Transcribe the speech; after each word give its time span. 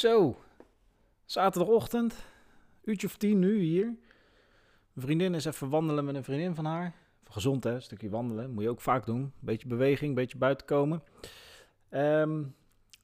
Zo, 0.00 0.36
zaterdagochtend, 1.24 2.14
uurtje 2.84 3.06
of 3.06 3.16
tien 3.16 3.38
nu 3.38 3.58
hier. 3.58 3.84
Mijn 4.92 5.06
vriendin 5.06 5.34
is 5.34 5.44
even 5.44 5.68
wandelen 5.68 6.04
met 6.04 6.14
een 6.14 6.24
vriendin 6.24 6.54
van 6.54 6.64
haar. 6.64 6.94
Even 7.20 7.32
gezond 7.32 7.64
hè, 7.64 7.70
een 7.74 7.82
stukje 7.82 8.08
wandelen, 8.08 8.50
moet 8.50 8.62
je 8.62 8.68
ook 8.68 8.80
vaak 8.80 9.06
doen. 9.06 9.32
Beetje 9.38 9.68
beweging, 9.68 10.14
beetje 10.14 10.38
buiten 10.38 10.66
komen. 10.66 11.02
Ehm, 11.88 12.38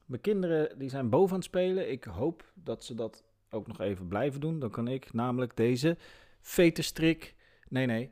mijn 0.05 0.21
kinderen 0.21 0.79
die 0.79 0.89
zijn 0.89 1.09
boven 1.09 1.29
aan 1.29 1.35
het 1.35 1.47
spelen. 1.47 1.91
Ik 1.91 2.03
hoop 2.03 2.51
dat 2.53 2.83
ze 2.83 2.95
dat 2.95 3.23
ook 3.49 3.67
nog 3.67 3.79
even 3.79 4.07
blijven 4.07 4.39
doen. 4.39 4.59
Dan 4.59 4.69
kan 4.69 4.87
ik 4.87 5.13
namelijk 5.13 5.55
deze 5.55 5.97
veterstrik... 6.41 7.35
Nee, 7.69 7.85
nee. 7.85 8.11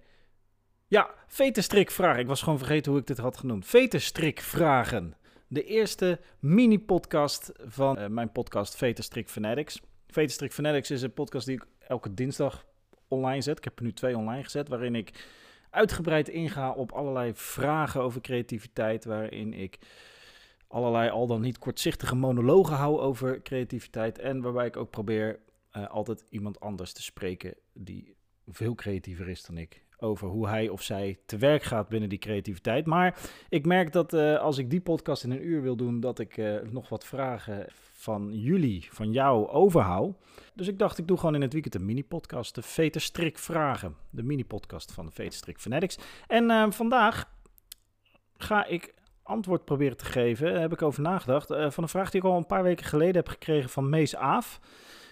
Ja, 0.87 1.09
veterstrik 1.27 1.91
vragen. 1.91 2.19
Ik 2.19 2.27
was 2.27 2.41
gewoon 2.41 2.57
vergeten 2.57 2.91
hoe 2.91 3.01
ik 3.01 3.07
dit 3.07 3.17
had 3.17 3.37
genoemd. 3.37 3.65
Veterstrik 3.65 4.39
vragen 4.39 5.15
de 5.47 5.63
eerste 5.63 6.19
mini-podcast 6.39 7.51
van 7.57 7.99
uh, 7.99 8.07
mijn 8.07 8.31
podcast 8.31 8.75
Veterstrik 8.75 9.29
Fanatics. 9.29 9.81
Veterstrik 10.07 10.53
Fanatics 10.53 10.91
is 10.91 11.01
een 11.01 11.13
podcast 11.13 11.45
die 11.45 11.55
ik 11.55 11.65
elke 11.79 12.13
dinsdag 12.13 12.65
online 13.07 13.41
zet. 13.41 13.57
Ik 13.57 13.63
heb 13.63 13.77
er 13.77 13.83
nu 13.83 13.93
twee 13.93 14.17
online 14.17 14.43
gezet, 14.43 14.67
waarin 14.67 14.95
ik 14.95 15.27
uitgebreid 15.69 16.29
inga 16.29 16.71
op 16.71 16.91
allerlei 16.91 17.31
vragen 17.35 18.01
over 18.01 18.21
creativiteit, 18.21 19.05
waarin 19.05 19.53
ik 19.53 19.79
allerlei 20.67 21.09
al 21.09 21.27
dan 21.27 21.41
niet 21.41 21.57
kortzichtige 21.57 22.15
monologen 22.15 22.75
hou 22.75 22.99
over 22.99 23.41
creativiteit 23.41 24.19
en 24.19 24.41
waarbij 24.41 24.65
ik 24.65 24.77
ook 24.77 24.89
probeer 24.89 25.39
uh, 25.77 25.87
altijd 25.87 26.23
iemand 26.29 26.59
anders 26.59 26.93
te 26.93 27.03
spreken 27.03 27.55
die 27.73 28.15
veel 28.47 28.75
creatiever 28.75 29.29
is 29.29 29.43
dan 29.43 29.57
ik 29.57 29.84
over 29.99 30.27
hoe 30.27 30.47
hij 30.47 30.69
of 30.69 30.81
zij 30.81 31.19
te 31.25 31.37
werk 31.37 31.63
gaat 31.63 31.87
binnen 31.87 32.09
die 32.09 32.19
creativiteit. 32.19 32.85
Maar 32.85 33.19
ik 33.49 33.65
merk 33.65 33.91
dat 33.91 34.13
uh, 34.13 34.39
als 34.39 34.57
ik 34.57 34.69
die 34.69 34.81
podcast 34.81 35.23
in 35.23 35.31
een 35.31 35.47
uur 35.47 35.61
wil 35.61 35.75
doen, 35.75 35.99
dat 35.99 36.19
ik 36.19 36.37
uh, 36.37 36.55
nog 36.71 36.89
wat 36.89 37.05
vragen 37.05 37.65
van 37.93 38.29
jullie, 38.31 38.87
van 38.91 39.11
jou 39.11 39.47
overhoud. 39.47 40.15
Dus 40.53 40.67
ik 40.67 40.79
dacht, 40.79 40.97
ik 40.97 41.07
doe 41.07 41.17
gewoon 41.17 41.35
in 41.35 41.41
het 41.41 41.53
weekend 41.53 41.75
een 41.75 41.85
mini-podcast, 41.85 42.55
de 42.55 42.61
Veterstrik 42.61 43.37
Vragen. 43.37 43.95
De 44.09 44.23
mini-podcast 44.23 44.91
van 44.91 45.05
de 45.05 45.11
Veterstrik 45.11 45.59
Fanatics. 45.59 45.97
En 46.27 46.49
uh, 46.49 46.71
vandaag 46.71 47.33
ga 48.37 48.65
ik 48.65 48.93
antwoord 49.23 49.65
proberen 49.65 49.97
te 49.97 50.05
geven, 50.05 50.51
daar 50.51 50.61
heb 50.61 50.73
ik 50.73 50.81
over 50.81 51.01
nagedacht, 51.01 51.47
van 51.47 51.83
een 51.83 51.89
vraag 51.89 52.11
die 52.11 52.21
ik 52.21 52.27
al 52.27 52.37
een 52.37 52.45
paar 52.45 52.63
weken 52.63 52.85
geleden 52.85 53.15
heb 53.15 53.27
gekregen 53.27 53.69
van 53.69 53.89
Mees 53.89 54.15
Aaf. 54.15 54.59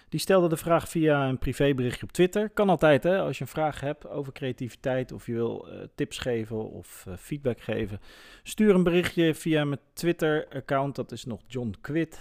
Die 0.08 0.20
stelde 0.20 0.48
de 0.48 0.56
vraag 0.56 0.88
via 0.88 1.28
een 1.28 1.38
privéberichtje 1.38 2.02
op 2.02 2.12
Twitter. 2.12 2.50
Kan 2.50 2.68
altijd, 2.68 3.02
hè? 3.02 3.18
Als 3.18 3.38
je 3.38 3.44
een 3.44 3.50
vraag 3.50 3.80
hebt 3.80 4.08
over 4.08 4.32
creativiteit 4.32 5.12
of 5.12 5.26
je 5.26 5.32
wil 5.32 5.68
uh, 5.68 5.80
tips 5.94 6.18
geven 6.18 6.70
of 6.70 7.04
uh, 7.08 7.14
feedback 7.16 7.60
geven. 7.60 8.00
Stuur 8.42 8.74
een 8.74 8.82
berichtje 8.82 9.34
via 9.34 9.64
mijn 9.64 9.80
Twitter-account. 9.92 10.94
Dat 10.94 11.12
is 11.12 11.24
nog 11.24 11.40
John 11.46 11.74
Quid. 11.80 12.20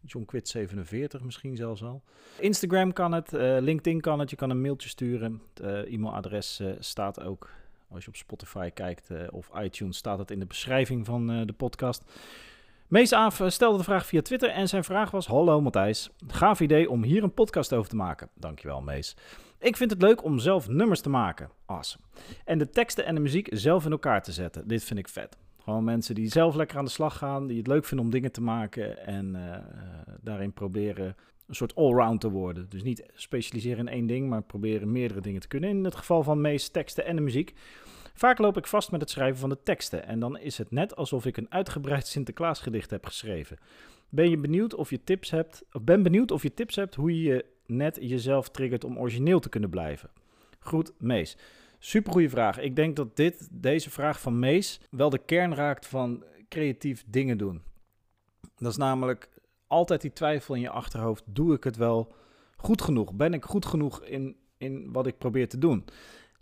John 0.00 0.24
Quid 0.24 0.48
47 0.48 1.22
misschien 1.22 1.56
zelfs 1.56 1.82
al. 1.82 2.02
Instagram 2.38 2.92
kan 2.92 3.12
het, 3.12 3.32
uh, 3.32 3.56
LinkedIn 3.60 4.00
kan 4.00 4.18
het. 4.18 4.30
Je 4.30 4.36
kan 4.36 4.50
een 4.50 4.60
mailtje 4.60 4.88
sturen. 4.88 5.42
Het 5.54 5.86
e-mailadres 5.86 6.62
staat 6.78 7.20
ook 7.20 7.50
als 7.90 8.04
je 8.04 8.08
op 8.08 8.16
Spotify 8.16 8.70
kijkt 8.70 9.10
of 9.30 9.50
iTunes 9.60 9.96
staat 9.96 10.18
het 10.18 10.30
in 10.30 10.38
de 10.38 10.46
beschrijving 10.46 11.06
van 11.06 11.46
de 11.46 11.52
podcast. 11.52 12.02
Mees 12.88 13.12
Aaf 13.12 13.42
stelde 13.46 13.78
de 13.78 13.84
vraag 13.84 14.06
via 14.06 14.22
Twitter 14.22 14.50
en 14.50 14.68
zijn 14.68 14.84
vraag 14.84 15.10
was: 15.10 15.26
Hallo 15.26 15.60
Matthijs, 15.60 16.10
gaaf 16.26 16.60
idee 16.60 16.90
om 16.90 17.02
hier 17.02 17.22
een 17.22 17.34
podcast 17.34 17.72
over 17.72 17.90
te 17.90 17.96
maken. 17.96 18.28
Dankjewel 18.34 18.80
Mees. 18.80 19.16
Ik 19.58 19.76
vind 19.76 19.90
het 19.90 20.02
leuk 20.02 20.24
om 20.24 20.38
zelf 20.38 20.68
nummers 20.68 21.00
te 21.00 21.08
maken. 21.08 21.50
Awesome. 21.66 22.04
En 22.44 22.58
de 22.58 22.70
teksten 22.70 23.04
en 23.04 23.14
de 23.14 23.20
muziek 23.20 23.48
zelf 23.50 23.84
in 23.84 23.90
elkaar 23.90 24.22
te 24.22 24.32
zetten. 24.32 24.68
Dit 24.68 24.84
vind 24.84 24.98
ik 24.98 25.08
vet. 25.08 25.36
Gewoon 25.62 25.84
mensen 25.84 26.14
die 26.14 26.28
zelf 26.28 26.54
lekker 26.54 26.78
aan 26.78 26.84
de 26.84 26.90
slag 26.90 27.18
gaan, 27.18 27.46
die 27.46 27.58
het 27.58 27.66
leuk 27.66 27.84
vinden 27.84 28.06
om 28.06 28.12
dingen 28.12 28.32
te 28.32 28.40
maken 28.40 29.06
en 29.06 29.34
uh, 29.34 29.56
daarin 30.20 30.52
proberen 30.52 31.16
een 31.46 31.54
soort 31.54 31.74
allround 31.74 32.20
te 32.20 32.30
worden. 32.30 32.66
Dus 32.68 32.82
niet 32.82 33.06
specialiseren 33.14 33.78
in 33.78 33.92
één 33.92 34.06
ding, 34.06 34.28
maar 34.28 34.42
proberen 34.42 34.92
meerdere 34.92 35.20
dingen 35.20 35.40
te 35.40 35.48
kunnen. 35.48 35.70
In 35.70 35.84
het 35.84 35.96
geval 35.96 36.22
van 36.22 36.40
Mees 36.40 36.68
teksten 36.68 37.04
en 37.04 37.16
de 37.16 37.22
muziek. 37.22 37.54
Vaak 38.18 38.38
loop 38.38 38.56
ik 38.56 38.66
vast 38.66 38.90
met 38.90 39.00
het 39.00 39.10
schrijven 39.10 39.38
van 39.38 39.48
de 39.48 39.62
teksten 39.62 40.06
en 40.06 40.20
dan 40.20 40.38
is 40.38 40.58
het 40.58 40.70
net 40.70 40.96
alsof 40.96 41.26
ik 41.26 41.36
een 41.36 41.50
uitgebreid 41.52 42.06
Sinterklaasgedicht 42.06 42.90
heb 42.90 43.06
geschreven. 43.06 43.58
Ben 44.08 44.30
je 44.30 44.38
benieuwd 44.38 44.74
of 44.74 44.90
je 44.90 45.04
tips 45.04 45.30
hebt, 45.30 45.64
of 45.72 45.82
ben 45.82 46.02
benieuwd 46.02 46.30
of 46.30 46.42
je 46.42 46.54
tips 46.54 46.76
hebt 46.76 46.94
hoe 46.94 47.22
je 47.22 47.44
net 47.66 47.98
jezelf 48.00 48.48
triggert 48.48 48.84
om 48.84 48.98
origineel 48.98 49.40
te 49.40 49.48
kunnen 49.48 49.70
blijven? 49.70 50.10
Groet 50.58 50.92
Mees. 50.98 51.36
Super 51.78 52.12
goede 52.12 52.28
vraag. 52.28 52.58
Ik 52.58 52.76
denk 52.76 52.96
dat 52.96 53.16
dit, 53.16 53.48
deze 53.50 53.90
vraag 53.90 54.20
van 54.20 54.38
Mees 54.38 54.80
wel 54.90 55.10
de 55.10 55.18
kern 55.18 55.54
raakt 55.54 55.86
van 55.86 56.24
creatief 56.48 57.04
dingen 57.06 57.38
doen. 57.38 57.62
Dat 58.56 58.70
is 58.70 58.76
namelijk 58.76 59.28
altijd 59.66 60.00
die 60.00 60.12
twijfel 60.12 60.54
in 60.54 60.60
je 60.60 60.70
achterhoofd: 60.70 61.22
doe 61.26 61.54
ik 61.54 61.64
het 61.64 61.76
wel 61.76 62.12
goed 62.56 62.82
genoeg? 62.82 63.14
Ben 63.14 63.34
ik 63.34 63.44
goed 63.44 63.66
genoeg 63.66 64.04
in, 64.04 64.36
in 64.56 64.92
wat 64.92 65.06
ik 65.06 65.18
probeer 65.18 65.48
te 65.48 65.58
doen? 65.58 65.84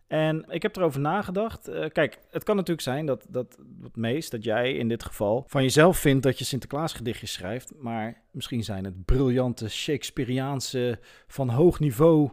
En 0.06 0.44
ik 0.49 0.62
heb 0.62 0.77
erover 0.77 1.00
nagedacht. 1.00 1.69
Uh, 1.69 1.84
kijk, 1.93 2.19
het 2.31 2.44
kan 2.44 2.56
natuurlijk 2.56 2.83
zijn 2.83 3.06
dat, 3.06 3.27
dat 3.28 3.59
het 3.83 3.97
meest, 3.97 4.31
dat 4.31 4.44
jij 4.44 4.72
in 4.72 4.89
dit 4.89 5.05
geval 5.05 5.44
van 5.47 5.62
jezelf 5.62 5.99
vindt 5.99 6.22
dat 6.22 6.39
je 6.39 6.44
Sinterklaas 6.44 6.93
gedichtjes 6.93 7.33
schrijft. 7.33 7.72
Maar 7.78 8.22
misschien 8.31 8.65
zijn 8.65 8.84
het 8.84 9.05
briljante 9.05 9.69
Shakespeareaanse, 9.69 10.99
van 11.27 11.49
hoog 11.49 11.81
niveau 11.81 12.31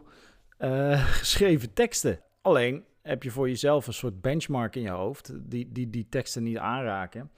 uh, 0.58 1.06
geschreven 1.18 1.72
teksten. 1.72 2.20
Alleen 2.42 2.84
heb 3.02 3.22
je 3.22 3.30
voor 3.30 3.48
jezelf 3.48 3.86
een 3.86 3.92
soort 3.92 4.20
benchmark 4.20 4.76
in 4.76 4.82
je 4.82 4.90
hoofd 4.90 5.32
die 5.34 5.72
die, 5.72 5.90
die 5.90 6.06
teksten 6.08 6.42
niet 6.42 6.58
aanraken. 6.58 7.30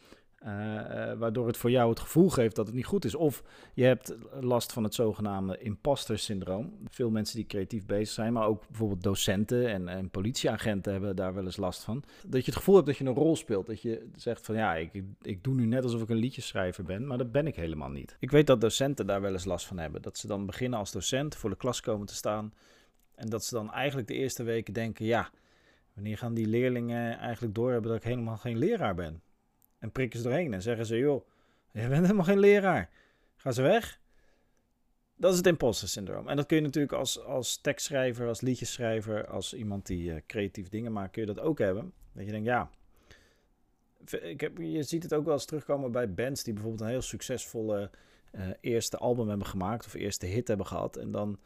Uh, 0.45 0.51
uh, 0.51 1.13
waardoor 1.13 1.47
het 1.47 1.57
voor 1.57 1.71
jou 1.71 1.91
het 1.91 2.01
gevoel 2.01 2.29
geeft 2.29 2.57
dat 2.57 2.67
het 2.67 2.75
niet 2.75 2.87
goed 2.87 3.05
is. 3.05 3.15
Of 3.15 3.43
je 3.75 3.85
hebt 3.85 4.17
last 4.41 4.73
van 4.73 4.85
het 4.85 4.95
zogenaamde 4.95 5.59
imposter 5.59 6.19
syndroom. 6.19 6.79
Veel 6.89 7.11
mensen 7.11 7.37
die 7.37 7.47
creatief 7.47 7.87
bezig 7.87 8.15
zijn, 8.15 8.33
maar 8.33 8.47
ook 8.47 8.67
bijvoorbeeld 8.69 9.03
docenten 9.03 9.69
en, 9.69 9.89
en, 9.89 10.11
politieagenten 10.11 10.93
hebben 10.93 11.17
daar 11.17 11.35
wel 11.35 11.45
eens 11.45 11.57
last 11.57 11.83
van. 11.83 12.03
Dat 12.27 12.41
je 12.41 12.51
het 12.51 12.57
gevoel 12.57 12.75
hebt 12.75 12.87
dat 12.87 12.97
je 12.97 13.05
een 13.05 13.15
rol 13.15 13.37
speelt. 13.37 13.67
Dat 13.67 13.83
je 13.83 14.09
zegt 14.17 14.47
van 14.47 14.55
ja, 14.55 14.75
ik, 14.75 15.03
ik 15.23 15.45
doe 15.45 15.55
nu 15.55 15.67
net 15.67 15.83
alsof 15.83 16.03
ik 16.03 16.09
een 16.09 16.17
liedjeschrijver 16.17 16.85
ben, 16.85 17.07
maar 17.07 17.19
dat 17.19 17.33
ben 17.33 17.47
ik 17.47 17.57
helemaal 17.57 17.91
niet. 17.91 18.17
Ik 18.21 18.31
weet 18.31 18.47
dat 18.47 18.61
docenten 18.61 19.07
daar 19.07 19.21
wel 19.21 19.33
eens 19.33 19.45
last 19.45 19.67
van 19.67 19.79
hebben. 19.79 20.03
Dat 20.03 20.19
ze 20.19 20.27
dan 20.27 20.47
beginnen 20.47 20.79
als 20.79 20.93
docent, 20.93 21.37
voor 21.37 21.51
de 21.51 21.57
klas 21.57 21.81
komen 21.81 22.07
te 22.07 22.15
staan. 22.15 22.53
En 23.15 23.29
dat 23.29 23.45
ze 23.45 23.55
dan 23.55 23.73
eigenlijk 23.73 24.09
de 24.09 24.15
eerste 24.15 24.43
weken 24.43 24.75
denken, 24.75 25.05
ja, 25.05 25.31
wanneer 25.95 26.19
gaan 26.19 26.35
die 26.35 26.47
leerlingen 26.47 27.19
eigenlijk 27.19 27.55
doorhebben 27.55 27.91
dat 27.91 28.01
ik 28.01 28.07
helemaal 28.07 28.37
geen 28.37 28.59
leraar 28.59 28.95
ben? 28.95 29.21
En 29.87 29.93
prikken 29.93 30.19
ze 30.19 30.25
doorheen 30.25 30.55
en 30.55 30.63
zeggen 30.63 30.87
ze: 30.87 30.97
joh, 30.97 31.27
je 31.71 31.89
bent 31.89 32.03
helemaal 32.03 32.25
geen 32.25 32.39
leraar. 32.39 32.91
Ga 33.37 33.53
ze 33.53 33.63
weg. 33.63 34.01
Dat 35.17 35.31
is 35.31 35.37
het 35.37 35.47
imposter 35.47 35.89
syndroom. 35.89 36.29
En 36.29 36.37
dat 36.37 36.47
kun 36.47 36.57
je 36.57 36.63
natuurlijk 36.63 36.93
als, 36.93 37.25
als 37.25 37.61
tekstschrijver, 37.61 38.29
als 38.29 38.41
liedjeschrijver, 38.41 39.27
als 39.27 39.55
iemand 39.55 39.87
die 39.87 40.11
uh, 40.11 40.17
creatief 40.27 40.69
dingen 40.69 40.93
maakt, 40.93 41.13
kun 41.13 41.27
je 41.27 41.35
dat 41.35 41.45
ook 41.45 41.59
hebben. 41.59 41.93
Dat 42.13 42.25
je 42.25 42.31
denkt, 42.31 42.47
ja. 42.47 42.71
Ik 44.23 44.41
heb, 44.41 44.59
je 44.59 44.83
ziet 44.83 45.03
het 45.03 45.15
ook 45.15 45.25
wel 45.25 45.35
eens 45.35 45.45
terugkomen 45.45 45.93
bij 45.93 46.15
bands 46.15 46.43
die 46.43 46.53
bijvoorbeeld 46.53 46.83
een 46.83 46.89
heel 46.89 47.03
succesvolle 47.03 47.91
uh, 48.33 48.43
eerste 48.61 48.97
album 48.97 49.29
hebben 49.29 49.47
gemaakt 49.47 49.87
of 49.87 49.95
eerste 49.95 50.27
hit 50.27 50.49
hebben 50.49 50.67
gehad. 50.67 50.97
En 50.97 51.11
dan 51.11 51.39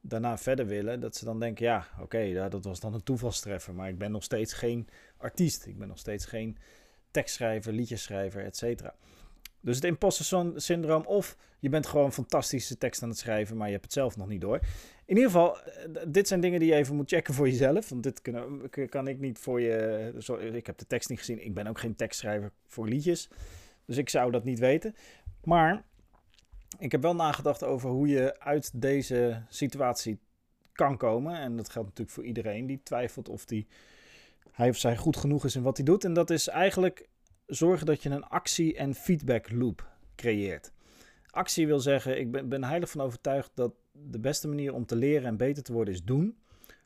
daarna 0.00 0.38
verder 0.38 0.66
willen. 0.66 1.00
Dat 1.00 1.16
ze 1.16 1.24
dan 1.24 1.40
denken, 1.40 1.64
ja, 1.64 1.86
oké, 2.00 2.48
dat 2.50 2.64
was 2.64 2.80
dan 2.80 2.94
een 2.94 3.02
toevalstreffer. 3.02 3.74
Maar 3.74 3.88
ik 3.88 3.98
ben 3.98 4.10
nog 4.10 4.22
steeds 4.22 4.52
geen 4.52 4.88
artiest. 5.16 5.66
Ik 5.66 5.78
ben 5.78 5.88
nog 5.88 5.98
steeds 5.98 6.26
geen 6.26 6.58
tekstschrijver, 7.16 7.72
liedjeschrijver, 7.72 8.44
et 8.44 8.56
cetera. 8.56 8.94
Dus 9.60 9.74
het 9.74 9.84
imposter 9.84 10.52
syndroom 10.56 11.06
of 11.06 11.36
je 11.58 11.68
bent 11.68 11.86
gewoon 11.86 12.12
fantastische 12.12 12.78
tekst 12.78 13.02
aan 13.02 13.08
het 13.08 13.18
schrijven, 13.18 13.56
maar 13.56 13.66
je 13.66 13.72
hebt 13.72 13.84
het 13.84 13.92
zelf 13.92 14.16
nog 14.16 14.28
niet 14.28 14.40
door. 14.40 14.60
In 15.06 15.16
ieder 15.16 15.30
geval, 15.30 15.60
eh, 15.60 16.02
dit 16.08 16.28
zijn 16.28 16.40
dingen 16.40 16.60
die 16.60 16.68
je 16.68 16.74
even 16.74 16.96
moet 16.96 17.08
checken 17.08 17.34
voor 17.34 17.48
jezelf. 17.48 17.88
Want 17.88 18.02
dit 18.02 18.22
kan, 18.22 18.68
kan 18.88 19.08
ik 19.08 19.18
niet 19.18 19.38
voor 19.38 19.60
je... 19.60 20.12
ik 20.52 20.66
heb 20.66 20.78
de 20.78 20.86
tekst 20.86 21.08
niet 21.08 21.18
gezien. 21.18 21.44
Ik 21.44 21.54
ben 21.54 21.66
ook 21.66 21.78
geen 21.78 21.96
tekstschrijver 21.96 22.52
voor 22.66 22.88
liedjes. 22.88 23.28
Dus 23.84 23.96
ik 23.96 24.08
zou 24.08 24.30
dat 24.30 24.44
niet 24.44 24.58
weten. 24.58 24.94
Maar 25.44 25.84
ik 26.78 26.92
heb 26.92 27.02
wel 27.02 27.14
nagedacht 27.14 27.62
over 27.62 27.90
hoe 27.90 28.08
je 28.08 28.40
uit 28.40 28.80
deze 28.80 29.42
situatie 29.48 30.18
kan 30.72 30.96
komen. 30.96 31.38
En 31.38 31.56
dat 31.56 31.68
geldt 31.68 31.88
natuurlijk 31.88 32.16
voor 32.16 32.24
iedereen 32.24 32.66
die 32.66 32.80
twijfelt 32.82 33.28
of 33.28 33.44
die 33.44 33.66
hij 34.52 34.68
of 34.68 34.76
zij 34.76 34.96
goed 34.96 35.16
genoeg 35.16 35.44
is 35.44 35.56
in 35.56 35.62
wat 35.62 35.76
hij 35.76 35.86
doet. 35.86 36.04
En 36.04 36.12
dat 36.12 36.30
is 36.30 36.48
eigenlijk 36.48 37.08
zorgen 37.46 37.86
dat 37.86 38.02
je 38.02 38.10
een 38.10 38.24
actie- 38.24 38.76
en 38.76 38.94
feedback 38.94 39.50
loop 39.50 39.88
creëert. 40.16 40.72
Actie 41.30 41.66
wil 41.66 41.80
zeggen, 41.80 42.18
ik 42.20 42.30
ben, 42.30 42.48
ben 42.48 42.64
heilig 42.64 42.90
van 42.90 43.00
overtuigd 43.00 43.50
dat 43.54 43.72
de 43.92 44.20
beste 44.20 44.48
manier 44.48 44.74
om 44.74 44.86
te 44.86 44.96
leren 44.96 45.26
en 45.26 45.36
beter 45.36 45.62
te 45.62 45.72
worden 45.72 45.94
is 45.94 46.04
doen. 46.04 46.36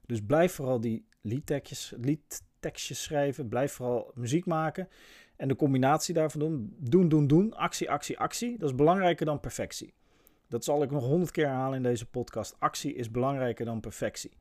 Dus 0.06 0.20
blijf 0.26 0.52
vooral 0.52 0.80
die 0.80 1.06
liedtekstjes, 1.20 1.92
liedtekstjes 2.00 3.02
schrijven. 3.02 3.48
Blijf 3.48 3.72
vooral 3.72 4.10
muziek 4.14 4.46
maken. 4.46 4.88
En 5.36 5.48
de 5.48 5.56
combinatie 5.56 6.14
daarvan 6.14 6.40
doen. 6.40 6.76
Doen, 6.78 7.08
doen, 7.08 7.26
doen. 7.26 7.54
Actie, 7.54 7.90
actie, 7.90 8.18
actie. 8.18 8.58
Dat 8.58 8.68
is 8.68 8.74
belangrijker 8.74 9.26
dan 9.26 9.40
perfectie. 9.40 9.94
Dat 10.48 10.64
zal 10.64 10.82
ik 10.82 10.90
nog 10.90 11.04
honderd 11.04 11.30
keer 11.30 11.46
herhalen 11.46 11.76
in 11.76 11.82
deze 11.82 12.06
podcast. 12.06 12.54
Actie 12.58 12.94
is 12.94 13.10
belangrijker 13.10 13.64
dan 13.64 13.80
perfectie. 13.80 14.32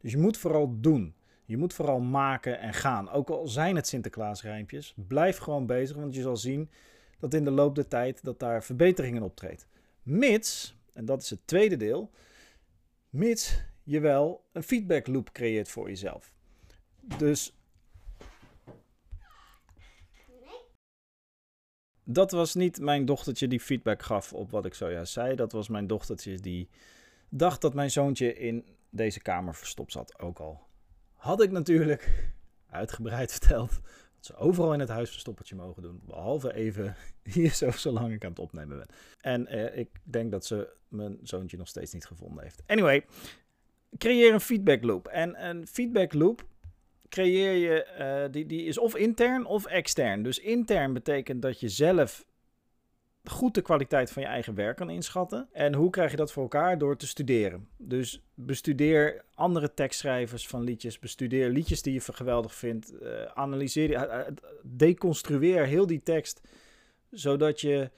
Dus 0.00 0.12
je 0.12 0.18
moet 0.18 0.36
vooral 0.36 0.80
doen. 0.80 1.14
Je 1.46 1.56
moet 1.56 1.74
vooral 1.74 2.00
maken 2.00 2.60
en 2.60 2.74
gaan. 2.74 3.10
Ook 3.10 3.30
al 3.30 3.48
zijn 3.48 3.76
het 3.76 3.86
Sinterklaasrijmpjes, 3.86 4.94
blijf 4.96 5.36
gewoon 5.36 5.66
bezig, 5.66 5.96
want 5.96 6.14
je 6.14 6.22
zal 6.22 6.36
zien 6.36 6.70
dat 7.18 7.34
in 7.34 7.44
de 7.44 7.50
loop 7.50 7.74
der 7.74 7.88
tijd 7.88 8.24
dat 8.24 8.38
daar 8.38 8.64
verbeteringen 8.64 9.22
optreedt. 9.22 9.66
Mits 10.02 10.76
En 10.92 11.04
dat 11.04 11.22
is 11.22 11.30
het 11.30 11.46
tweede 11.46 11.76
deel. 11.76 12.10
Mits 13.10 13.62
je 13.82 14.00
wel 14.00 14.44
een 14.52 14.62
feedback 14.62 15.06
loop 15.06 15.32
creëert 15.32 15.68
voor 15.68 15.88
jezelf. 15.88 16.32
Dus 17.00 17.56
dat 22.04 22.30
was 22.30 22.54
niet 22.54 22.80
mijn 22.80 23.04
dochtertje 23.04 23.48
die 23.48 23.60
feedback 23.60 24.02
gaf 24.02 24.32
op 24.32 24.50
wat 24.50 24.64
ik 24.64 24.74
zojuist 24.74 25.12
zei. 25.12 25.34
Dat 25.34 25.52
was 25.52 25.68
mijn 25.68 25.86
dochtertje 25.86 26.38
die 26.38 26.68
dacht 27.28 27.60
dat 27.60 27.74
mijn 27.74 27.90
zoontje 27.90 28.34
in 28.34 28.66
deze 28.90 29.20
kamer 29.20 29.54
verstopt 29.54 29.92
zat. 29.92 30.18
Ook 30.20 30.38
al 30.38 30.65
had 31.16 31.42
ik 31.42 31.50
natuurlijk 31.50 32.32
uitgebreid 32.70 33.30
verteld 33.38 33.70
dat 34.14 34.26
ze 34.26 34.36
overal 34.36 34.72
in 34.72 34.80
het 34.80 34.88
huis 34.88 35.10
verstoppertje 35.10 35.54
mogen 35.54 35.82
doen. 35.82 36.00
Behalve 36.04 36.54
even 36.54 36.96
hier 37.32 37.50
zo, 37.50 37.70
zolang 37.70 38.12
ik 38.12 38.24
aan 38.24 38.30
het 38.30 38.38
opnemen 38.38 38.76
ben. 38.76 38.88
En 39.20 39.46
eh, 39.46 39.78
ik 39.78 39.88
denk 40.02 40.30
dat 40.30 40.46
ze 40.46 40.74
mijn 40.88 41.18
zoontje 41.22 41.56
nog 41.56 41.68
steeds 41.68 41.92
niet 41.92 42.06
gevonden 42.06 42.42
heeft. 42.42 42.62
Anyway, 42.66 43.04
creëer 43.98 44.32
een 44.32 44.40
feedback 44.40 44.82
loop. 44.82 45.06
En 45.06 45.46
een 45.48 45.66
feedback 45.66 46.12
loop 46.12 46.46
creëer 47.08 47.52
je, 47.52 47.86
uh, 47.98 48.32
die, 48.32 48.46
die 48.46 48.64
is 48.64 48.78
of 48.78 48.96
intern 48.96 49.44
of 49.44 49.66
extern. 49.66 50.22
Dus 50.22 50.38
intern 50.38 50.92
betekent 50.92 51.42
dat 51.42 51.60
je 51.60 51.68
zelf 51.68 52.26
goed 53.28 53.54
de 53.54 53.62
kwaliteit 53.62 54.12
van 54.12 54.22
je 54.22 54.28
eigen 54.28 54.54
werk 54.54 54.76
kan 54.76 54.90
inschatten. 54.90 55.48
En 55.52 55.74
hoe 55.74 55.90
krijg 55.90 56.10
je 56.10 56.16
dat 56.16 56.32
voor 56.32 56.42
elkaar? 56.42 56.78
Door 56.78 56.96
te 56.96 57.06
studeren. 57.06 57.68
Dus 57.76 58.22
bestudeer 58.34 59.24
andere 59.34 59.74
tekstschrijvers 59.74 60.46
van 60.46 60.62
liedjes. 60.62 60.98
Bestudeer 60.98 61.50
liedjes 61.50 61.82
die 61.82 61.92
je 61.92 62.00
geweldig 62.00 62.54
vindt. 62.54 62.92
Uh, 63.02 63.24
analyseer, 63.24 63.90
uh, 63.90 64.20
deconstrueer 64.62 65.66
heel 65.66 65.86
die 65.86 66.02
tekst. 66.02 66.40
Zodat 67.10 67.60
je 67.60 67.90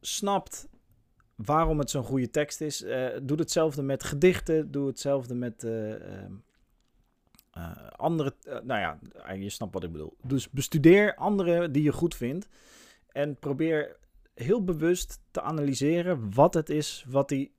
snapt 0.00 0.68
waarom 1.34 1.78
het 1.78 1.90
zo'n 1.90 2.04
goede 2.04 2.30
tekst 2.30 2.60
is. 2.60 2.84
Doe 3.22 3.38
hetzelfde 3.38 3.82
met 3.82 4.04
gedichten. 4.04 4.70
Doe 4.70 4.86
hetzelfde 4.86 5.34
met 5.34 5.66
andere. 7.96 8.34
nou 8.44 8.80
ja, 8.80 8.98
je 9.34 9.50
snapt 9.50 9.72
wat 9.72 9.84
ik 9.84 9.92
bedoel. 9.92 10.16
Dus 10.22 10.50
bestudeer 10.50 11.14
andere 11.14 11.70
die 11.70 11.82
je 11.82 11.92
goed 11.92 12.14
vindt. 12.14 12.48
En 13.12 13.36
probeer 13.36 13.96
heel 14.34 14.64
bewust 14.64 15.20
te 15.30 15.40
analyseren 15.40 16.34
wat 16.34 16.54
het 16.54 16.70
is 16.70 17.04
wat 17.08 17.28
die 17.28 17.54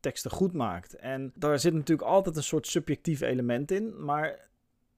teksten 0.00 0.30
goed 0.30 0.52
maakt. 0.52 0.94
En 0.94 1.32
daar 1.34 1.58
zit 1.58 1.74
natuurlijk 1.74 2.08
altijd 2.08 2.36
een 2.36 2.42
soort 2.42 2.66
subjectief 2.66 3.20
element 3.20 3.70
in, 3.70 4.04
maar 4.04 4.48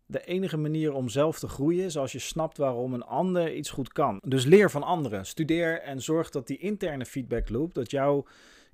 de 0.07 0.25
enige 0.25 0.57
manier 0.57 0.93
om 0.93 1.09
zelf 1.09 1.39
te 1.39 1.49
groeien 1.49 1.85
is 1.85 1.97
als 1.97 2.13
je 2.13 2.19
snapt 2.19 2.57
waarom 2.57 2.95
een 2.95 3.05
ander 3.05 3.55
iets 3.55 3.71
goed 3.71 3.93
kan. 3.93 4.21
Dus 4.25 4.45
leer 4.45 4.71
van 4.71 4.83
anderen, 4.83 5.27
studeer 5.27 5.81
en 5.81 6.03
zorg 6.03 6.31
dat 6.31 6.47
die 6.47 6.59
interne 6.59 7.07
feedback 7.07 7.49
loop, 7.49 7.75
dat 7.75 7.91
jouw 7.91 8.27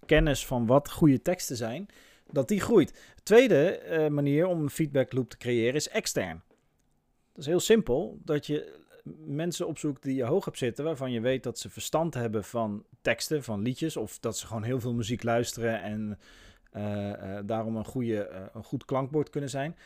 kennis 0.06 0.46
van 0.46 0.66
wat 0.66 0.90
goede 0.90 1.22
teksten 1.22 1.56
zijn, 1.56 1.86
dat 2.30 2.48
die 2.48 2.60
groeit. 2.60 3.14
tweede 3.22 3.82
uh, 3.90 4.06
manier 4.08 4.46
om 4.46 4.62
een 4.62 4.70
feedback 4.70 5.12
loop 5.12 5.30
te 5.30 5.36
creëren 5.36 5.74
is 5.74 5.88
extern. 5.88 6.42
Dat 7.32 7.42
is 7.42 7.46
heel 7.46 7.60
simpel, 7.60 8.18
dat 8.24 8.46
je 8.46 8.86
mensen 9.26 9.66
opzoekt 9.66 10.02
die 10.02 10.14
je 10.14 10.24
hoog 10.24 10.44
hebt 10.44 10.58
zitten, 10.58 10.84
waarvan 10.84 11.12
je 11.12 11.20
weet 11.20 11.42
dat 11.42 11.58
ze 11.58 11.70
verstand 11.70 12.14
hebben 12.14 12.44
van 12.44 12.84
teksten, 13.00 13.44
van 13.44 13.62
liedjes, 13.62 13.96
of 13.96 14.18
dat 14.18 14.38
ze 14.38 14.46
gewoon 14.46 14.62
heel 14.62 14.80
veel 14.80 14.94
muziek 14.94 15.22
luisteren 15.22 15.82
en 15.82 16.18
uh, 16.72 17.08
uh, 17.08 17.38
daarom 17.44 17.76
een, 17.76 17.84
goede, 17.84 18.30
uh, 18.32 18.40
een 18.52 18.64
goed 18.64 18.84
klankbord 18.84 19.30
kunnen 19.30 19.50
zijn. 19.50 19.76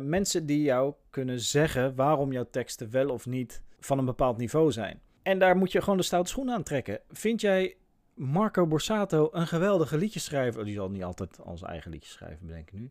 mensen 0.00 0.46
die 0.46 0.62
jou 0.62 0.94
kunnen 1.10 1.40
zeggen 1.40 1.94
waarom 1.94 2.32
jouw 2.32 2.46
teksten 2.50 2.90
wel 2.90 3.08
of 3.08 3.26
niet 3.26 3.62
van 3.80 3.98
een 3.98 4.04
bepaald 4.04 4.36
niveau 4.36 4.72
zijn. 4.72 5.00
En 5.22 5.38
daar 5.38 5.56
moet 5.56 5.72
je 5.72 5.80
gewoon 5.80 5.96
de 5.96 6.02
stoute 6.02 6.30
schoen 6.30 6.50
aan 6.50 6.62
trekken. 6.62 7.00
Vind 7.10 7.40
jij 7.40 7.76
Marco 8.14 8.66
Borsato 8.66 9.28
een 9.32 9.46
geweldige 9.46 9.96
liedjeschrijver? 9.96 10.60
Oh, 10.60 10.66
die 10.66 10.74
zal 10.74 10.90
niet 10.90 11.04
altijd 11.04 11.40
als 11.40 11.62
eigen 11.62 11.90
liedjes 11.90 12.12
schrijven, 12.12 12.46
bedenk 12.46 12.70
ik 12.70 12.78
nu. 12.78 12.90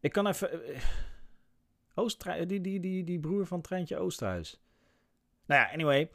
Ik 0.00 0.12
kan 0.12 0.26
even 0.26 0.50
Oosterhuis, 1.94 2.46
die, 2.46 2.60
die, 2.60 2.80
die, 2.80 3.04
die 3.04 3.20
broer 3.20 3.46
van 3.46 3.60
Treintje 3.60 3.98
Oosterhuis. 3.98 4.60
Nou 5.46 5.60
ja, 5.60 5.72
anyway. 5.72 6.10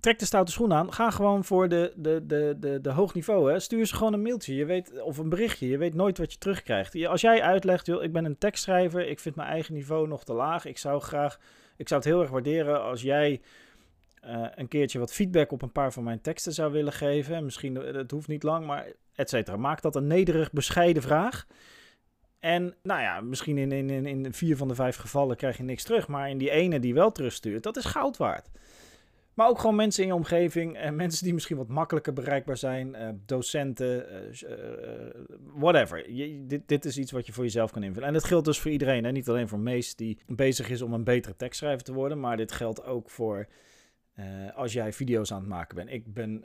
Trek 0.00 0.18
de 0.18 0.24
stoute 0.24 0.52
schoen 0.52 0.72
aan. 0.72 0.92
Ga 0.92 1.10
gewoon 1.10 1.44
voor 1.44 1.68
de, 1.68 1.92
de, 1.96 2.26
de, 2.26 2.56
de, 2.58 2.80
de 2.80 2.90
hoog 2.90 3.14
niveau. 3.14 3.52
Hè. 3.52 3.58
Stuur 3.58 3.86
ze 3.86 3.94
gewoon 3.94 4.12
een 4.12 4.22
mailtje 4.22 4.54
je 4.54 4.64
weet, 4.64 5.00
of 5.00 5.18
een 5.18 5.28
berichtje. 5.28 5.68
Je 5.68 5.78
weet 5.78 5.94
nooit 5.94 6.18
wat 6.18 6.32
je 6.32 6.38
terugkrijgt. 6.38 7.06
Als 7.06 7.20
jij 7.20 7.42
uitlegt, 7.42 7.86
joh, 7.86 8.02
ik 8.02 8.12
ben 8.12 8.24
een 8.24 8.38
tekstschrijver. 8.38 9.08
Ik 9.08 9.20
vind 9.20 9.34
mijn 9.34 9.48
eigen 9.48 9.74
niveau 9.74 10.08
nog 10.08 10.24
te 10.24 10.32
laag. 10.32 10.64
Ik 10.64 10.78
zou 10.78 11.00
graag, 11.00 11.38
ik 11.76 11.88
zou 11.88 12.00
het 12.00 12.10
heel 12.10 12.20
erg 12.20 12.30
waarderen 12.30 12.82
als 12.82 13.02
jij 13.02 13.40
uh, 14.26 14.46
een 14.54 14.68
keertje 14.68 14.98
wat 14.98 15.12
feedback 15.12 15.52
op 15.52 15.62
een 15.62 15.72
paar 15.72 15.92
van 15.92 16.04
mijn 16.04 16.20
teksten 16.20 16.52
zou 16.52 16.72
willen 16.72 16.92
geven. 16.92 17.44
Misschien, 17.44 17.74
het 17.74 18.10
hoeft 18.10 18.28
niet 18.28 18.42
lang, 18.42 18.66
maar 18.66 18.86
et 19.14 19.28
cetera. 19.28 19.56
Maak 19.56 19.82
dat 19.82 19.96
een 19.96 20.06
nederig, 20.06 20.52
bescheiden 20.52 21.02
vraag. 21.02 21.46
En 22.44 22.74
nou 22.82 23.00
ja, 23.00 23.20
misschien 23.20 23.58
in, 23.58 23.72
in, 23.72 24.06
in 24.06 24.32
vier 24.32 24.56
van 24.56 24.68
de 24.68 24.74
vijf 24.74 24.96
gevallen 24.96 25.36
krijg 25.36 25.56
je 25.56 25.62
niks 25.62 25.82
terug. 25.82 26.08
Maar 26.08 26.30
in 26.30 26.38
die 26.38 26.50
ene 26.50 26.80
die 26.80 26.94
wel 26.94 27.12
terugstuurt, 27.12 27.62
dat 27.62 27.76
is 27.76 27.84
goud 27.84 28.16
waard. 28.16 28.50
Maar 29.34 29.48
ook 29.48 29.58
gewoon 29.58 29.74
mensen 29.74 30.02
in 30.02 30.08
je 30.08 30.14
omgeving. 30.14 30.84
Uh, 30.84 30.90
mensen 30.90 31.24
die 31.24 31.34
misschien 31.34 31.56
wat 31.56 31.68
makkelijker 31.68 32.12
bereikbaar 32.12 32.56
zijn. 32.56 32.88
Uh, 32.88 33.08
docenten, 33.26 34.06
uh, 34.42 34.50
whatever. 35.54 36.06
Dit, 36.46 36.68
dit 36.68 36.84
is 36.84 36.98
iets 36.98 37.12
wat 37.12 37.26
je 37.26 37.32
voor 37.32 37.44
jezelf 37.44 37.70
kan 37.70 37.82
invullen. 37.82 38.08
En 38.08 38.14
dat 38.14 38.24
geldt 38.24 38.46
dus 38.46 38.60
voor 38.60 38.70
iedereen. 38.70 39.04
Hè? 39.04 39.12
Niet 39.12 39.28
alleen 39.28 39.48
voor 39.48 39.58
Mees 39.58 39.94
die 39.94 40.18
bezig 40.26 40.68
is 40.70 40.82
om 40.82 40.92
een 40.92 41.04
betere 41.04 41.36
tekstschrijver 41.36 41.84
te 41.84 41.92
worden. 41.92 42.20
Maar 42.20 42.36
dit 42.36 42.52
geldt 42.52 42.84
ook 42.84 43.10
voor 43.10 43.48
als 44.54 44.72
jij 44.72 44.92
video's 44.92 45.32
aan 45.32 45.40
het 45.40 45.48
maken 45.48 45.76
bent. 45.76 45.90
Ik 45.90 46.14
ben 46.14 46.44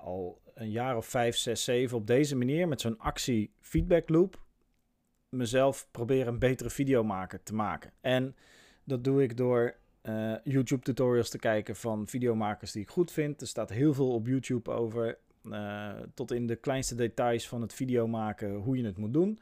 al 0.00 0.40
een 0.54 0.70
jaar 0.70 0.96
of 0.96 1.06
vijf, 1.06 1.36
zes, 1.36 1.64
zeven 1.64 1.96
op 1.96 2.06
deze 2.06 2.36
manier 2.36 2.68
met 2.68 2.80
zo'n 2.80 2.98
actie 2.98 3.50
feedback 3.60 4.08
loop 4.08 4.44
mezelf 5.36 5.88
proberen 5.90 6.26
een 6.26 6.38
betere 6.38 6.70
videomaker 6.70 7.42
te 7.42 7.54
maken. 7.54 7.90
En 8.00 8.36
dat 8.84 9.04
doe 9.04 9.22
ik 9.22 9.36
door 9.36 9.74
uh, 10.02 10.34
YouTube 10.44 10.82
tutorials 10.82 11.30
te 11.30 11.38
kijken 11.38 11.76
van 11.76 12.06
videomakers 12.06 12.72
die 12.72 12.82
ik 12.82 12.88
goed 12.88 13.10
vind. 13.10 13.40
Er 13.40 13.46
staat 13.46 13.70
heel 13.70 13.94
veel 13.94 14.12
op 14.12 14.26
YouTube 14.26 14.70
over. 14.70 15.18
Uh, 15.42 15.90
tot 16.14 16.32
in 16.32 16.46
de 16.46 16.56
kleinste 16.56 16.94
details 16.94 17.48
van 17.48 17.60
het 17.62 17.74
videomaken, 17.74 18.54
hoe 18.54 18.76
je 18.76 18.84
het 18.84 18.96
moet 18.96 19.12
doen. 19.12 19.38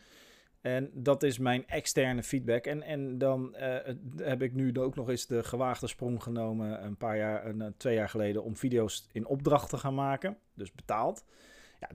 En 0.60 0.90
dat 0.92 1.22
is 1.22 1.38
mijn 1.38 1.66
externe 1.66 2.22
feedback. 2.22 2.66
En, 2.66 2.82
en 2.82 3.18
dan 3.18 3.56
uh, 3.58 3.76
heb 4.16 4.42
ik 4.42 4.52
nu 4.52 4.78
ook 4.78 4.94
nog 4.94 5.08
eens 5.08 5.26
de 5.26 5.42
gewaagde 5.42 5.86
sprong 5.86 6.22
genomen, 6.22 6.84
een 6.84 6.96
paar 6.96 7.16
jaar, 7.16 7.54
uh, 7.54 7.66
twee 7.76 7.94
jaar 7.94 8.08
geleden, 8.08 8.44
om 8.44 8.56
video's 8.56 9.08
in 9.12 9.26
opdracht 9.26 9.70
te 9.70 9.76
gaan 9.76 9.94
maken. 9.94 10.36
Dus 10.54 10.72
betaald 10.72 11.24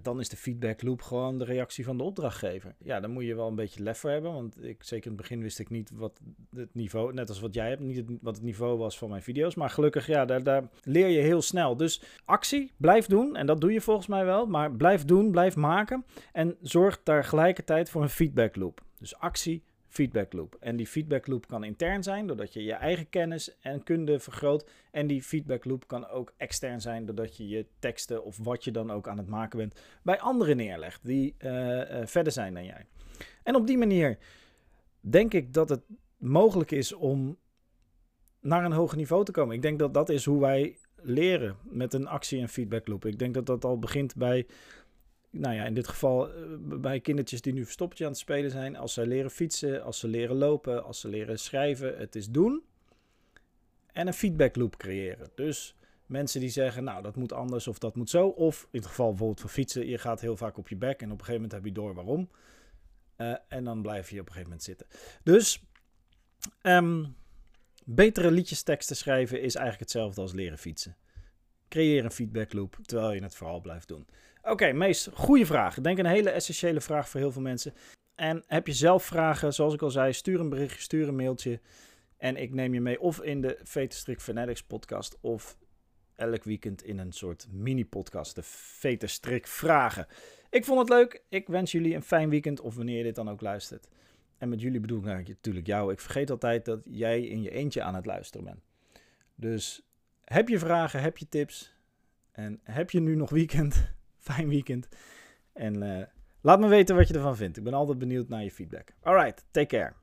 dan 0.01 0.19
is 0.19 0.29
de 0.29 0.37
feedback 0.37 0.81
loop 0.81 1.01
gewoon 1.01 1.37
de 1.37 1.45
reactie 1.45 1.83
van 1.83 1.97
de 1.97 2.03
opdrachtgever. 2.03 2.75
Ja, 2.83 2.99
dan 2.99 3.11
moet 3.11 3.23
je 3.23 3.35
wel 3.35 3.47
een 3.47 3.55
beetje 3.55 3.83
lef 3.83 3.97
voor 3.97 4.09
hebben. 4.09 4.33
Want 4.33 4.63
ik, 4.63 4.83
zeker 4.83 5.05
in 5.05 5.11
het 5.11 5.21
begin 5.21 5.41
wist 5.41 5.59
ik 5.59 5.69
niet 5.69 5.91
wat 5.93 6.19
het 6.55 6.73
niveau, 6.73 7.13
net 7.13 7.29
als 7.29 7.39
wat 7.39 7.53
jij 7.53 7.69
hebt, 7.69 7.81
niet 7.81 8.03
wat 8.21 8.35
het 8.35 8.45
niveau 8.45 8.77
was 8.77 8.97
van 8.97 9.09
mijn 9.09 9.21
video's. 9.21 9.55
Maar 9.55 9.69
gelukkig, 9.69 10.07
ja, 10.07 10.25
daar, 10.25 10.43
daar 10.43 10.69
leer 10.83 11.07
je 11.07 11.19
heel 11.19 11.41
snel. 11.41 11.77
Dus 11.77 12.01
actie, 12.25 12.71
blijf 12.77 13.05
doen. 13.05 13.35
En 13.35 13.45
dat 13.45 13.61
doe 13.61 13.71
je 13.71 13.81
volgens 13.81 14.07
mij 14.07 14.25
wel. 14.25 14.45
Maar 14.45 14.71
blijf 14.71 15.05
doen, 15.05 15.31
blijf 15.31 15.55
maken. 15.55 16.05
En 16.31 16.57
zorg 16.61 17.03
daar 17.03 17.23
gelijkertijd 17.23 17.89
voor 17.89 18.01
een 18.01 18.09
feedback 18.09 18.55
loop. 18.55 18.81
Dus 18.99 19.15
actie, 19.15 19.63
feedback 19.89 20.33
loop. 20.33 20.57
En 20.59 20.75
die 20.75 20.87
feedback 20.87 21.27
loop 21.27 21.47
kan 21.47 21.63
intern 21.63 22.03
zijn, 22.03 22.27
doordat 22.27 22.53
je 22.53 22.63
je 22.63 22.73
eigen 22.73 23.09
kennis 23.09 23.57
en 23.59 23.83
kunde 23.83 24.19
vergroot. 24.19 24.69
En 24.91 25.07
die 25.07 25.21
feedback 25.21 25.65
loop 25.65 25.87
kan 25.87 26.07
ook 26.07 26.33
extern 26.37 26.81
zijn, 26.81 27.05
doordat 27.05 27.37
je 27.37 27.47
je 27.47 27.65
teksten 27.79 28.23
of 28.23 28.37
wat 28.37 28.63
je 28.63 28.71
dan 28.71 28.91
ook 28.91 29.07
aan 29.07 29.17
het 29.17 29.27
maken 29.27 29.57
bent, 29.57 29.79
bij 30.03 30.19
anderen 30.19 30.57
neerlegt 30.57 31.05
die 31.05 31.35
uh, 31.39 31.51
uh, 31.51 32.05
verder 32.05 32.33
zijn 32.33 32.53
dan 32.53 32.65
jij. 32.65 32.85
En 33.43 33.55
op 33.55 33.67
die 33.67 33.77
manier 33.77 34.17
denk 34.99 35.33
ik 35.33 35.53
dat 35.53 35.69
het 35.69 35.81
mogelijk 36.17 36.71
is 36.71 36.93
om 36.93 37.37
naar 38.41 38.65
een 38.65 38.71
hoger 38.71 38.97
niveau 38.97 39.25
te 39.25 39.31
komen. 39.31 39.55
Ik 39.55 39.61
denk 39.61 39.79
dat 39.79 39.93
dat 39.93 40.09
is 40.09 40.25
hoe 40.25 40.39
wij 40.39 40.77
leren 40.95 41.57
met 41.63 41.93
een 41.93 42.07
actie- 42.07 42.41
en 42.41 42.49
feedback 42.49 42.87
loop. 42.87 43.05
Ik 43.05 43.19
denk 43.19 43.33
dat 43.33 43.45
dat 43.45 43.65
al 43.65 43.79
begint 43.79 44.15
bij 44.15 44.47
nou 45.29 45.55
ja, 45.55 45.65
in 45.65 45.73
dit 45.73 45.87
geval 45.87 46.33
eh, 46.33 46.43
bij 46.59 46.99
kindertjes 46.99 47.41
die 47.41 47.53
nu 47.53 47.63
verstoppertje 47.63 48.05
aan 48.05 48.11
het 48.11 48.19
spelen 48.19 48.51
zijn, 48.51 48.75
als 48.75 48.93
ze 48.93 49.07
leren 49.07 49.31
fietsen, 49.31 49.83
als 49.83 49.99
ze 49.99 50.07
leren 50.07 50.35
lopen, 50.35 50.83
als 50.83 50.99
ze 50.99 51.07
leren 51.07 51.39
schrijven, 51.39 51.97
het 51.97 52.15
is 52.15 52.29
doen. 52.29 52.63
En 53.91 54.07
een 54.07 54.13
feedback 54.13 54.55
loop 54.55 54.77
creëren. 54.77 55.29
Dus 55.35 55.75
mensen 56.05 56.39
die 56.39 56.49
zeggen, 56.49 56.83
nou 56.83 57.01
dat 57.01 57.15
moet 57.15 57.33
anders 57.33 57.67
of 57.67 57.77
dat 57.77 57.95
moet 57.95 58.09
zo. 58.09 58.27
Of 58.27 58.67
in 58.71 58.79
het 58.79 58.87
geval 58.87 59.09
bijvoorbeeld 59.09 59.39
van 59.39 59.49
fietsen, 59.49 59.87
je 59.87 59.97
gaat 59.97 60.21
heel 60.21 60.37
vaak 60.37 60.57
op 60.57 60.67
je 60.67 60.75
bek 60.75 61.01
en 61.01 61.11
op 61.11 61.19
een 61.19 61.25
gegeven 61.25 61.33
moment 61.33 61.51
heb 61.51 61.65
je 61.65 61.71
door 61.71 61.93
waarom. 61.93 62.29
Uh, 63.17 63.35
en 63.47 63.63
dan 63.63 63.81
blijf 63.81 64.09
je 64.09 64.19
op 64.19 64.25
een 64.25 64.33
gegeven 64.33 64.49
moment 64.49 64.63
zitten. 64.63 64.87
Dus 65.23 65.63
um, 66.61 67.15
betere 67.85 68.31
liedjesteksten 68.31 68.95
schrijven 68.95 69.41
is 69.41 69.55
eigenlijk 69.55 69.79
hetzelfde 69.79 70.21
als 70.21 70.33
leren 70.33 70.57
fietsen. 70.57 70.95
Creëer 71.69 72.03
een 72.03 72.11
feedback 72.11 72.53
loop 72.53 72.77
terwijl 72.81 73.13
je 73.13 73.21
het 73.21 73.35
vooral 73.35 73.61
blijft 73.61 73.87
doen. 73.87 74.07
Oké, 74.41 74.51
okay, 74.51 74.71
meest 74.71 75.09
goede 75.13 75.45
vraag. 75.45 75.77
Ik 75.77 75.83
denk 75.83 75.97
een 75.97 76.05
hele 76.05 76.29
essentiële 76.29 76.81
vraag 76.81 77.09
voor 77.09 77.19
heel 77.19 77.31
veel 77.31 77.41
mensen. 77.41 77.73
En 78.15 78.43
heb 78.47 78.67
je 78.67 78.73
zelf 78.73 79.03
vragen, 79.03 79.53
zoals 79.53 79.73
ik 79.73 79.81
al 79.81 79.91
zei, 79.91 80.13
stuur 80.13 80.39
een 80.39 80.49
berichtje, 80.49 80.81
stuur 80.81 81.07
een 81.07 81.15
mailtje. 81.15 81.59
En 82.17 82.35
ik 82.35 82.53
neem 82.53 82.73
je 82.73 82.81
mee 82.81 82.99
of 82.99 83.21
in 83.21 83.41
de 83.41 83.59
Vetenstrik 83.63 84.21
Fanatics 84.21 84.63
podcast 84.63 85.17
of 85.21 85.57
elk 86.15 86.43
weekend 86.43 86.83
in 86.83 86.97
een 86.97 87.11
soort 87.11 87.47
mini-podcast, 87.51 88.35
de 88.35 88.43
Veterstrik 88.43 89.47
Vragen. 89.47 90.07
Ik 90.49 90.65
vond 90.65 90.79
het 90.79 90.89
leuk. 90.89 91.23
Ik 91.29 91.47
wens 91.47 91.71
jullie 91.71 91.95
een 91.95 92.03
fijn 92.03 92.29
weekend 92.29 92.59
of 92.59 92.75
wanneer 92.75 92.97
je 92.97 93.03
dit 93.03 93.15
dan 93.15 93.29
ook 93.29 93.41
luistert. 93.41 93.87
En 94.37 94.49
met 94.49 94.61
jullie 94.61 94.79
bedoel 94.79 94.99
ik 94.99 95.27
natuurlijk 95.27 95.67
jou. 95.67 95.91
Ik 95.91 95.99
vergeet 95.99 96.29
altijd 96.29 96.65
dat 96.65 96.79
jij 96.83 97.21
in 97.21 97.41
je 97.41 97.51
eentje 97.51 97.81
aan 97.81 97.95
het 97.95 98.05
luisteren 98.05 98.45
bent. 98.45 98.59
Dus 99.35 99.88
heb 100.33 100.49
je 100.49 100.59
vragen, 100.59 101.01
heb 101.01 101.17
je 101.17 101.27
tips 101.29 101.73
en 102.31 102.59
heb 102.63 102.91
je 102.91 102.99
nu 102.99 103.15
nog 103.15 103.29
weekend? 103.29 103.89
Fijn 104.29 104.49
weekend. 104.49 104.87
En 105.53 105.83
uh, 105.83 106.03
laat 106.41 106.59
me 106.59 106.67
weten 106.67 106.95
wat 106.95 107.07
je 107.07 107.13
ervan 107.13 107.35
vindt. 107.35 107.57
Ik 107.57 107.63
ben 107.63 107.73
altijd 107.73 107.97
benieuwd 107.97 108.29
naar 108.29 108.43
je 108.43 108.51
feedback. 108.51 108.93
Alright, 109.01 109.45
take 109.51 109.67
care. 109.67 109.93